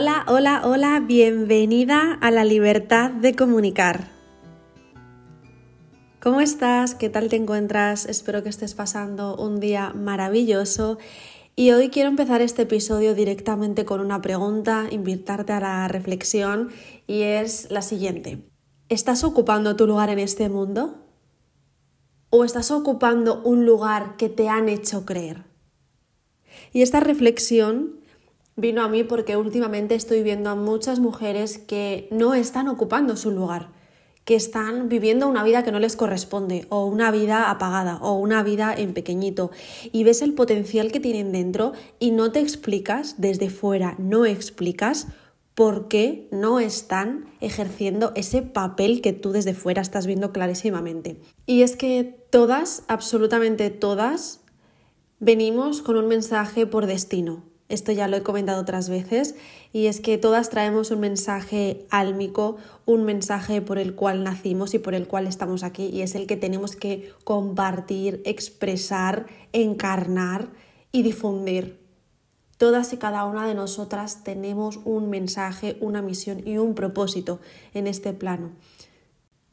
[0.00, 4.12] Hola, hola, hola, bienvenida a la libertad de comunicar.
[6.22, 6.94] ¿Cómo estás?
[6.94, 8.06] ¿Qué tal te encuentras?
[8.06, 10.98] Espero que estés pasando un día maravilloso
[11.56, 16.68] y hoy quiero empezar este episodio directamente con una pregunta, invitarte a la reflexión
[17.08, 18.48] y es la siguiente.
[18.88, 21.08] ¿Estás ocupando tu lugar en este mundo?
[22.30, 25.46] ¿O estás ocupando un lugar que te han hecho creer?
[26.72, 27.97] Y esta reflexión
[28.58, 33.30] vino a mí porque últimamente estoy viendo a muchas mujeres que no están ocupando su
[33.30, 33.70] lugar,
[34.24, 38.42] que están viviendo una vida que no les corresponde, o una vida apagada, o una
[38.42, 39.52] vida en pequeñito,
[39.92, 45.06] y ves el potencial que tienen dentro y no te explicas desde fuera, no explicas
[45.54, 51.20] por qué no están ejerciendo ese papel que tú desde fuera estás viendo clarísimamente.
[51.46, 54.40] Y es que todas, absolutamente todas,
[55.20, 59.34] venimos con un mensaje por destino, esto ya lo he comentado otras veces,
[59.72, 64.78] y es que todas traemos un mensaje álmico, un mensaje por el cual nacimos y
[64.78, 70.48] por el cual estamos aquí, y es el que tenemos que compartir, expresar, encarnar
[70.92, 71.78] y difundir.
[72.56, 77.38] Todas y cada una de nosotras tenemos un mensaje, una misión y un propósito
[77.72, 78.50] en este plano.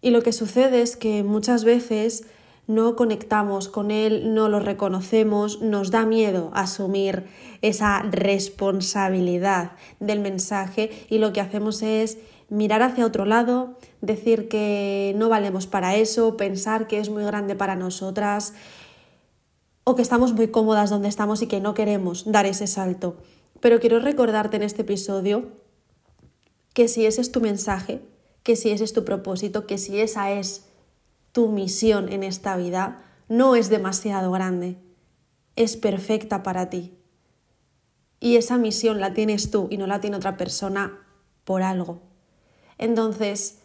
[0.00, 2.24] Y lo que sucede es que muchas veces
[2.66, 7.26] no conectamos con él, no lo reconocemos, nos da miedo asumir
[7.60, 15.14] esa responsabilidad del mensaje y lo que hacemos es mirar hacia otro lado, decir que
[15.16, 18.54] no valemos para eso, pensar que es muy grande para nosotras
[19.84, 23.16] o que estamos muy cómodas donde estamos y que no queremos dar ese salto.
[23.60, 25.48] Pero quiero recordarte en este episodio
[26.74, 28.00] que si ese es tu mensaje,
[28.42, 30.66] que si ese es tu propósito, que si esa es
[31.32, 34.78] tu misión en esta vida no es demasiado grande,
[35.56, 36.98] es perfecta para ti.
[38.20, 40.98] Y esa misión la tienes tú y no la tiene otra persona
[41.44, 42.02] por algo.
[42.78, 43.58] Entonces,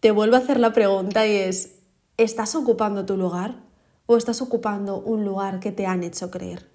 [0.00, 1.76] te vuelvo a hacer la pregunta y es,
[2.16, 3.62] ¿estás ocupando tu lugar
[4.06, 6.68] o estás ocupando un lugar que te han hecho creer?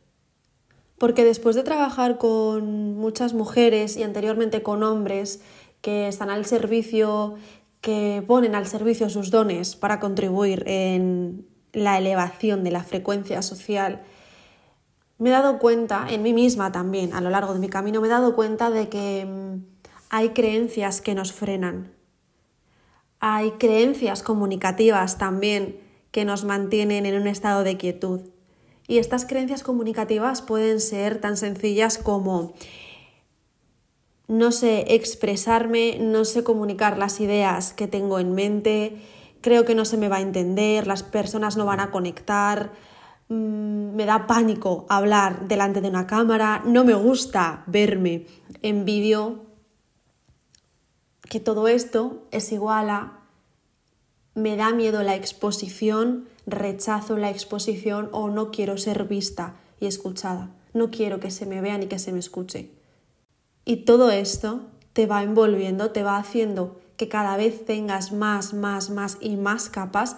[0.98, 5.42] Porque después de trabajar con muchas mujeres y anteriormente con hombres
[5.82, 7.36] que están al servicio
[7.84, 14.04] que ponen al servicio sus dones para contribuir en la elevación de la frecuencia social,
[15.18, 18.08] me he dado cuenta, en mí misma también, a lo largo de mi camino, me
[18.08, 19.66] he dado cuenta de que mm,
[20.10, 21.94] hay creencias que nos frenan.
[23.20, 25.78] Hay creencias comunicativas también
[26.12, 28.22] que nos mantienen en un estado de quietud.
[28.88, 32.54] Y estas creencias comunicativas pueden ser tan sencillas como
[34.28, 39.02] no sé expresarme, no sé comunicar las ideas que tengo en mente,
[39.42, 42.72] creo que no se me va a entender, las personas no van a conectar,
[43.28, 48.26] mm, me da pánico hablar delante de una cámara, no me gusta verme
[48.62, 49.44] en vídeo,
[51.30, 53.20] que todo esto es igual a
[54.36, 60.50] me da miedo la exposición, rechazo la exposición o no quiero ser vista y escuchada,
[60.74, 62.72] no quiero que se me vea ni que se me escuche.
[63.66, 64.62] Y todo esto
[64.94, 69.70] te va envolviendo, te va haciendo que cada vez tengas más, más, más y más
[69.70, 70.18] capas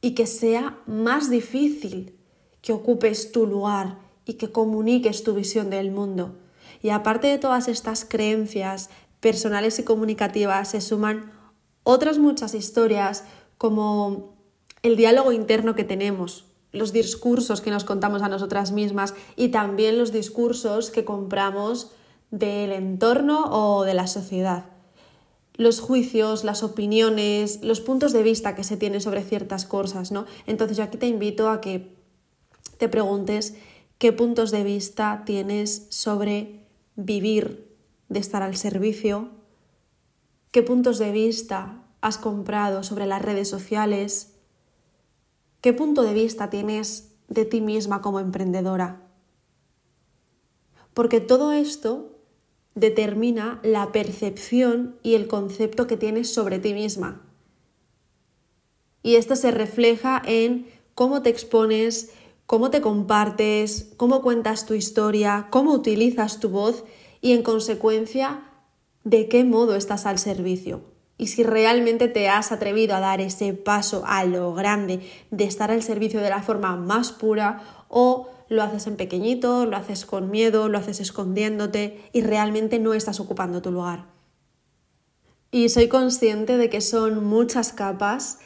[0.00, 2.18] y que sea más difícil
[2.60, 6.34] que ocupes tu lugar y que comuniques tu visión del mundo.
[6.82, 11.30] Y aparte de todas estas creencias personales y comunicativas, se suman
[11.82, 13.24] otras muchas historias
[13.58, 14.34] como
[14.82, 19.96] el diálogo interno que tenemos, los discursos que nos contamos a nosotras mismas y también
[19.96, 21.92] los discursos que compramos
[22.38, 24.66] del entorno o de la sociedad.
[25.54, 30.26] Los juicios, las opiniones, los puntos de vista que se tienen sobre ciertas cosas, ¿no?
[30.46, 31.94] Entonces yo aquí te invito a que
[32.76, 33.54] te preguntes
[33.98, 37.72] qué puntos de vista tienes sobre vivir,
[38.08, 39.28] de estar al servicio,
[40.50, 44.34] qué puntos de vista has comprado sobre las redes sociales,
[45.60, 49.02] qué punto de vista tienes de ti misma como emprendedora.
[50.94, 52.13] Porque todo esto
[52.74, 57.22] determina la percepción y el concepto que tienes sobre ti misma.
[59.02, 62.10] Y esto se refleja en cómo te expones,
[62.46, 66.84] cómo te compartes, cómo cuentas tu historia, cómo utilizas tu voz
[67.20, 68.44] y en consecuencia
[69.04, 70.82] de qué modo estás al servicio.
[71.16, 75.00] Y si realmente te has atrevido a dar ese paso a lo grande
[75.30, 79.76] de estar al servicio de la forma más pura o lo haces en pequeñito, lo
[79.76, 84.06] haces con miedo, lo haces escondiéndote y realmente no estás ocupando tu lugar.
[85.50, 88.38] Y soy consciente de que son muchas capas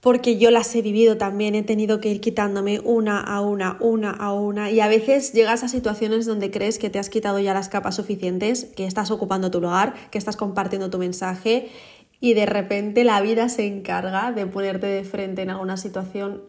[0.00, 4.10] porque yo las he vivido también, he tenido que ir quitándome una a una, una
[4.10, 7.54] a una, y a veces llegas a situaciones donde crees que te has quitado ya
[7.54, 11.70] las capas suficientes, que estás ocupando tu lugar, que estás compartiendo tu mensaje,
[12.20, 16.42] y de repente la vida se encarga de ponerte de frente en alguna situación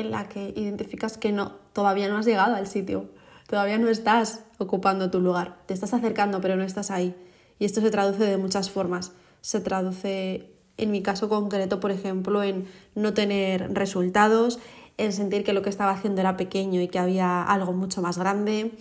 [0.00, 3.10] en la que identificas que no, todavía no has llegado al sitio,
[3.48, 7.14] todavía no estás ocupando tu lugar, te estás acercando pero no estás ahí.
[7.58, 9.12] Y esto se traduce de muchas formas.
[9.42, 14.58] Se traduce, en mi caso concreto, por ejemplo, en no tener resultados,
[14.96, 18.18] en sentir que lo que estaba haciendo era pequeño y que había algo mucho más
[18.18, 18.72] grande,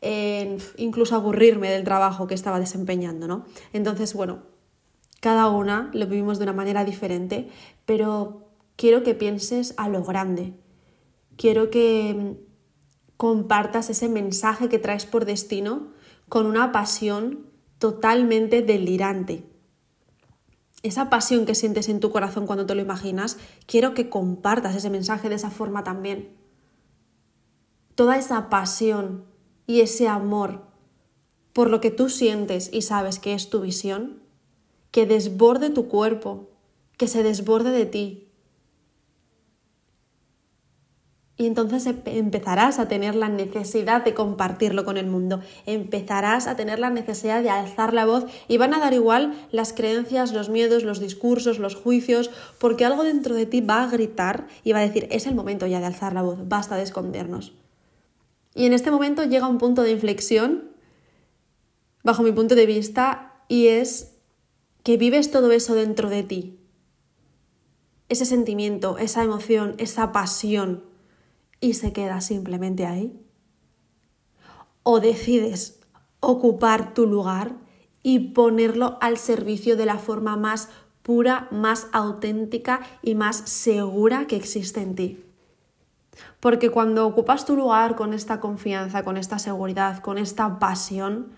[0.00, 3.44] en incluso aburrirme del trabajo que estaba desempeñando, ¿no?
[3.72, 4.38] Entonces, bueno,
[5.20, 7.48] cada una lo vivimos de una manera diferente,
[7.86, 10.54] pero quiero que pienses a lo grande.
[11.38, 15.92] Quiero que mm, compartas ese mensaje que traes por destino
[16.28, 17.46] con una pasión
[17.78, 19.44] totalmente delirante.
[20.82, 24.90] Esa pasión que sientes en tu corazón cuando te lo imaginas, quiero que compartas ese
[24.90, 26.36] mensaje de esa forma también.
[27.94, 29.24] Toda esa pasión
[29.66, 30.68] y ese amor
[31.52, 34.22] por lo que tú sientes y sabes que es tu visión,
[34.92, 36.50] que desborde tu cuerpo,
[36.96, 38.27] que se desborde de ti,
[41.40, 46.80] Y entonces empezarás a tener la necesidad de compartirlo con el mundo, empezarás a tener
[46.80, 50.82] la necesidad de alzar la voz y van a dar igual las creencias, los miedos,
[50.82, 54.82] los discursos, los juicios, porque algo dentro de ti va a gritar y va a
[54.82, 57.54] decir, es el momento ya de alzar la voz, basta de escondernos.
[58.56, 60.72] Y en este momento llega un punto de inflexión,
[62.02, 64.16] bajo mi punto de vista, y es
[64.82, 66.58] que vives todo eso dentro de ti.
[68.08, 70.88] Ese sentimiento, esa emoción, esa pasión
[71.60, 73.18] y se queda simplemente ahí?
[74.82, 75.80] ¿O decides
[76.20, 77.56] ocupar tu lugar
[78.02, 80.68] y ponerlo al servicio de la forma más
[81.02, 85.24] pura, más auténtica y más segura que existe en ti?
[86.40, 91.28] Porque cuando ocupas tu lugar con esta confianza, con esta seguridad, con esta pasión,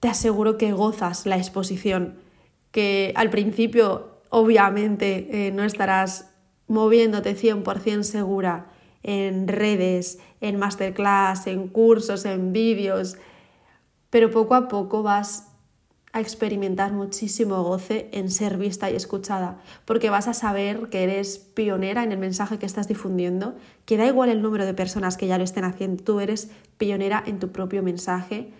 [0.00, 2.18] te aseguro que gozas la exposición,
[2.70, 6.30] que al principio obviamente eh, no estarás
[6.66, 8.66] moviéndote 100% segura
[9.04, 13.16] en redes, en masterclass, en cursos, en vídeos,
[14.10, 15.50] pero poco a poco vas
[16.12, 21.38] a experimentar muchísimo goce en ser vista y escuchada, porque vas a saber que eres
[21.38, 25.26] pionera en el mensaje que estás difundiendo, que da igual el número de personas que
[25.26, 28.52] ya lo estén haciendo, tú eres pionera en tu propio mensaje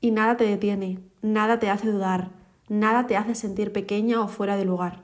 [0.00, 2.30] y nada te detiene, nada te hace dudar,
[2.68, 5.02] nada te hace sentir pequeña o fuera de lugar.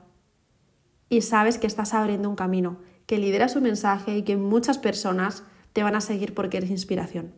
[1.09, 5.43] Y sabes que estás abriendo un camino, que lidera su mensaje y que muchas personas
[5.73, 7.33] te van a seguir porque eres inspiración.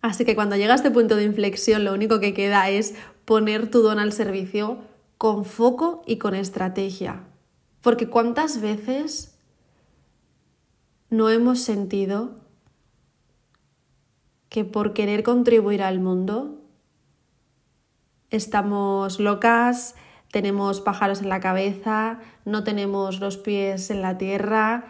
[0.00, 2.94] Así que cuando llega a este punto de inflexión, lo único que queda es
[3.24, 4.78] poner tu don al servicio
[5.18, 7.24] con foco y con estrategia.
[7.80, 9.38] Porque cuántas veces
[11.10, 12.36] no hemos sentido
[14.48, 16.60] que por querer contribuir al mundo
[18.30, 19.94] estamos locas,
[20.34, 24.86] tenemos pájaros en la cabeza, no tenemos los pies en la tierra,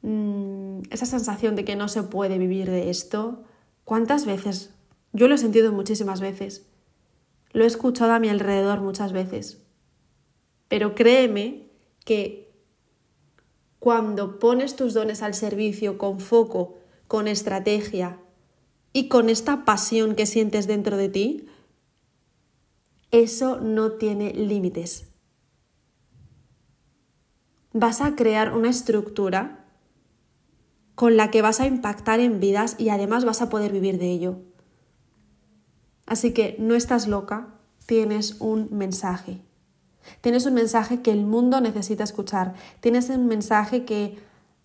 [0.00, 3.44] mm, esa sensación de que no se puede vivir de esto.
[3.84, 4.72] ¿Cuántas veces?
[5.12, 6.64] Yo lo he sentido muchísimas veces.
[7.52, 9.62] Lo he escuchado a mi alrededor muchas veces.
[10.68, 11.66] Pero créeme
[12.06, 12.50] que
[13.78, 18.18] cuando pones tus dones al servicio con foco, con estrategia
[18.94, 21.46] y con esta pasión que sientes dentro de ti,
[23.10, 25.08] eso no tiene límites.
[27.72, 29.64] Vas a crear una estructura
[30.94, 34.10] con la que vas a impactar en vidas y además vas a poder vivir de
[34.10, 34.38] ello.
[36.06, 39.42] Así que no estás loca, tienes un mensaje.
[40.20, 42.54] Tienes un mensaje que el mundo necesita escuchar.
[42.80, 44.18] Tienes un mensaje que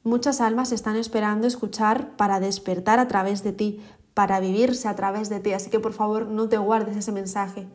[0.03, 3.81] muchas almas están esperando escuchar para despertar a través de ti,
[4.13, 5.51] para vivirse a través de ti.
[5.51, 7.67] Así que por favor no te guardes ese mensaje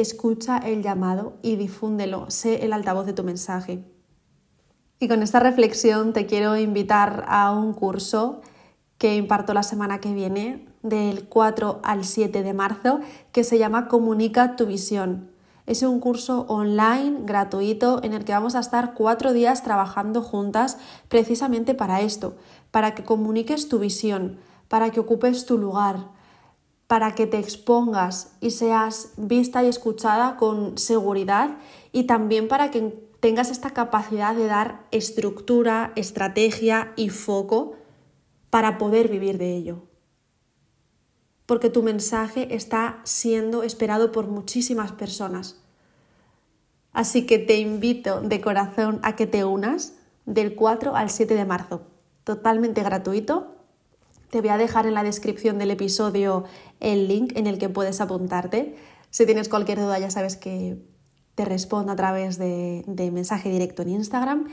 [0.00, 3.84] escucha el llamado y difúndelo, sé el altavoz de tu mensaje.
[4.98, 8.40] Y con esta reflexión te quiero invitar a un curso
[8.98, 13.00] que imparto la semana que viene, del 4 al 7 de marzo,
[13.32, 15.30] que se llama Comunica tu visión.
[15.66, 20.78] Es un curso online gratuito en el que vamos a estar cuatro días trabajando juntas
[21.08, 22.36] precisamente para esto,
[22.70, 24.38] para que comuniques tu visión,
[24.68, 26.15] para que ocupes tu lugar,
[26.86, 31.58] para que te expongas y seas vista y escuchada con seguridad
[31.92, 37.74] y también para que tengas esta capacidad de dar estructura, estrategia y foco
[38.50, 39.82] para poder vivir de ello.
[41.44, 45.60] Porque tu mensaje está siendo esperado por muchísimas personas.
[46.92, 51.44] Así que te invito de corazón a que te unas del 4 al 7 de
[51.44, 51.82] marzo.
[52.24, 53.55] Totalmente gratuito.
[54.30, 56.44] Te voy a dejar en la descripción del episodio
[56.80, 58.76] el link en el que puedes apuntarte.
[59.10, 60.78] Si tienes cualquier duda ya sabes que
[61.36, 64.48] te respondo a través de, mensaje directo en Instagram.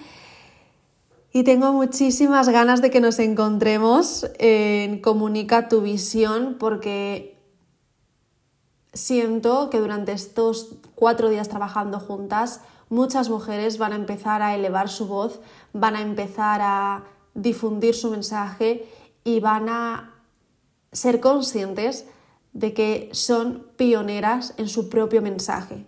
[1.31, 7.39] Y tengo muchísimas ganas de que nos encontremos en Comunica tu visión porque
[8.93, 14.89] siento que durante estos cuatro días trabajando juntas, muchas mujeres van a empezar a elevar
[14.89, 15.39] su voz,
[15.71, 18.85] van a empezar a difundir su mensaje
[19.23, 20.13] y van a
[20.91, 22.05] ser conscientes
[22.53, 25.87] de que son pioneras en su propio mensaje.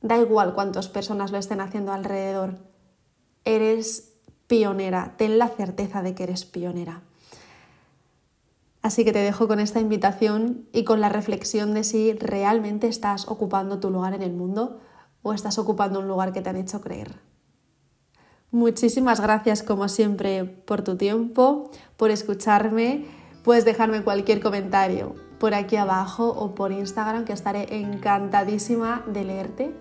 [0.00, 2.58] Da igual cuántas personas lo estén haciendo alrededor.
[3.44, 4.12] Eres
[4.46, 7.02] pionera, ten la certeza de que eres pionera.
[8.82, 13.26] Así que te dejo con esta invitación y con la reflexión de si realmente estás
[13.26, 14.78] ocupando tu lugar en el mundo
[15.22, 17.18] o estás ocupando un lugar que te han hecho creer.
[18.50, 23.04] Muchísimas gracias como siempre por tu tiempo, por escucharme.
[23.42, 29.74] Puedes dejarme cualquier comentario por aquí abajo o por Instagram que estaré encantadísima de leerte.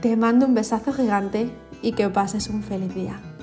[0.00, 1.50] Te mando un besazo gigante
[1.82, 3.33] y que pases un feliz día.